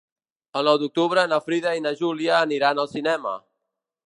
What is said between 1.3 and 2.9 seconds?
na Frida i na Júlia aniran